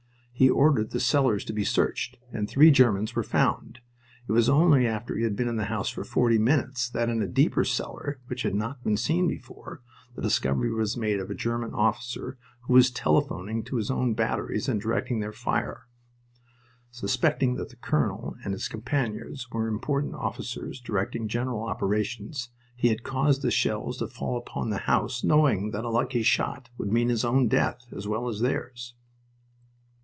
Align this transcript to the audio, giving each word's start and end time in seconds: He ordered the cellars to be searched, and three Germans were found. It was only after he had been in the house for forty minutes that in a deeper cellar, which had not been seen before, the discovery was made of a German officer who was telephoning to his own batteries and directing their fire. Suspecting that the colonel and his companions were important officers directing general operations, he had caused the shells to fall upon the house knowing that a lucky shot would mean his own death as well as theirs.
He 0.33 0.49
ordered 0.49 0.89
the 0.89 0.99
cellars 0.99 1.45
to 1.45 1.53
be 1.53 1.63
searched, 1.63 2.17
and 2.33 2.49
three 2.49 2.71
Germans 2.71 3.15
were 3.15 3.21
found. 3.21 3.79
It 4.27 4.31
was 4.31 4.49
only 4.49 4.87
after 4.87 5.15
he 5.15 5.21
had 5.23 5.35
been 5.35 5.47
in 5.47 5.57
the 5.57 5.65
house 5.65 5.89
for 5.91 6.03
forty 6.03 6.39
minutes 6.39 6.89
that 6.89 7.09
in 7.09 7.21
a 7.21 7.27
deeper 7.27 7.63
cellar, 7.63 8.19
which 8.25 8.41
had 8.41 8.55
not 8.55 8.83
been 8.83 8.97
seen 8.97 9.27
before, 9.27 9.83
the 10.15 10.21
discovery 10.23 10.73
was 10.73 10.97
made 10.97 11.19
of 11.19 11.29
a 11.29 11.35
German 11.35 11.75
officer 11.75 12.39
who 12.61 12.73
was 12.73 12.89
telephoning 12.89 13.61
to 13.65 13.75
his 13.75 13.91
own 13.91 14.15
batteries 14.15 14.67
and 14.67 14.81
directing 14.81 15.19
their 15.19 15.31
fire. 15.31 15.85
Suspecting 16.89 17.53
that 17.57 17.69
the 17.69 17.75
colonel 17.75 18.35
and 18.43 18.51
his 18.53 18.67
companions 18.67 19.47
were 19.51 19.67
important 19.67 20.15
officers 20.15 20.81
directing 20.81 21.27
general 21.27 21.61
operations, 21.61 22.49
he 22.75 22.87
had 22.87 23.03
caused 23.03 23.43
the 23.43 23.51
shells 23.51 23.99
to 23.99 24.07
fall 24.07 24.39
upon 24.39 24.71
the 24.71 24.79
house 24.87 25.23
knowing 25.23 25.69
that 25.69 25.85
a 25.85 25.91
lucky 25.91 26.23
shot 26.23 26.71
would 26.79 26.91
mean 26.91 27.09
his 27.09 27.23
own 27.23 27.47
death 27.47 27.85
as 27.95 28.07
well 28.07 28.27
as 28.27 28.39
theirs. 28.39 28.95